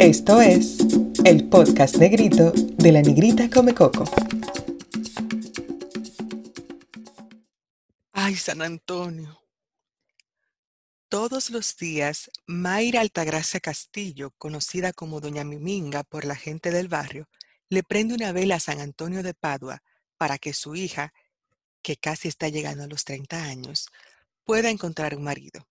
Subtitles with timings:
[0.00, 0.78] Esto es
[1.24, 4.04] el podcast negrito de la negrita Come Coco.
[8.12, 9.40] Ay, San Antonio.
[11.08, 17.28] Todos los días, Mayra Altagracia Castillo, conocida como Doña Miminga por la gente del barrio,
[17.68, 19.82] le prende una vela a San Antonio de Padua
[20.18, 21.14] para que su hija,
[21.82, 23.86] que casi está llegando a los 30 años,
[24.42, 25.68] pueda encontrar un marido.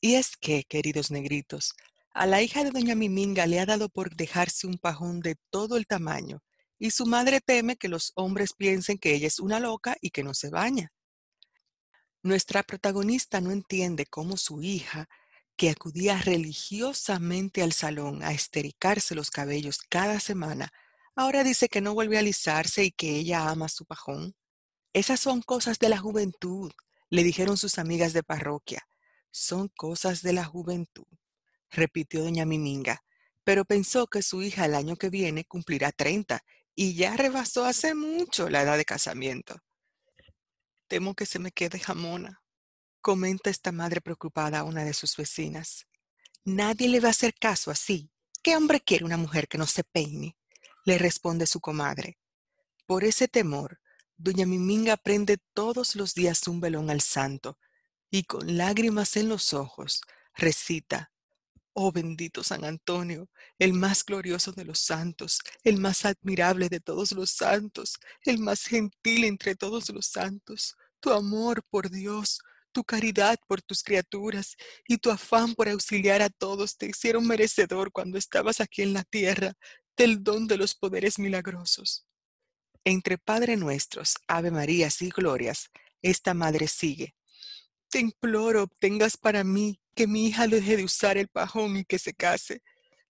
[0.00, 1.74] Y es que, queridos negritos,
[2.16, 5.76] a la hija de doña Miminga le ha dado por dejarse un pajón de todo
[5.76, 6.42] el tamaño,
[6.78, 10.22] y su madre teme que los hombres piensen que ella es una loca y que
[10.22, 10.90] no se baña.
[12.22, 15.10] Nuestra protagonista no entiende cómo su hija,
[15.56, 20.72] que acudía religiosamente al salón a estericarse los cabellos cada semana,
[21.14, 24.34] ahora dice que no vuelve a alisarse y que ella ama su pajón.
[24.94, 26.72] Esas son cosas de la juventud,
[27.10, 28.88] le dijeron sus amigas de parroquia.
[29.30, 31.04] Son cosas de la juventud,
[31.76, 33.04] repitió doña Miminga,
[33.44, 36.42] pero pensó que su hija el año que viene cumplirá 30
[36.74, 39.56] y ya rebasó hace mucho la edad de casamiento.
[40.88, 42.42] Temo que se me quede jamona,
[43.00, 45.86] comenta esta madre preocupada a una de sus vecinas.
[46.44, 48.10] Nadie le va a hacer caso así.
[48.42, 50.36] ¿Qué hombre quiere una mujer que no se peine?
[50.84, 52.16] le responde su comadre.
[52.86, 53.80] Por ese temor,
[54.16, 57.58] doña Miminga prende todos los días un velón al santo
[58.08, 60.02] y con lágrimas en los ojos
[60.36, 61.10] recita,
[61.78, 67.12] Oh bendito San Antonio, el más glorioso de los santos, el más admirable de todos
[67.12, 72.40] los santos, el más gentil entre todos los santos, tu amor por Dios,
[72.72, 74.56] tu caridad por tus criaturas
[74.88, 79.04] y tu afán por auxiliar a todos te hicieron merecedor cuando estabas aquí en la
[79.04, 79.52] tierra
[79.98, 82.06] del don de los poderes milagrosos.
[82.84, 85.68] Entre Padre Nuestros, Ave Marías y Glorias,
[86.00, 87.14] esta madre sigue.
[87.90, 91.98] Te imploro obtengas para mí que mi hija deje de usar el pajón y que
[91.98, 92.62] se case.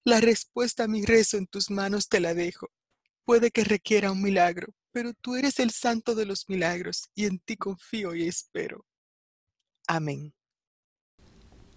[0.05, 2.69] La respuesta a mi rezo en tus manos te la dejo.
[3.25, 7.41] Puede que requiera un milagro, pero tú eres el santo de los milagros y en
[7.41, 8.87] ti confío y espero.
[9.89, 10.33] Amén.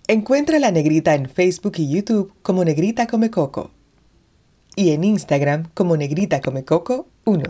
[0.08, 3.72] Encuentra a la negrita en Facebook y YouTube como Negrita Come Coco
[4.76, 7.44] y en Instagram como Negrita Come Coco 1.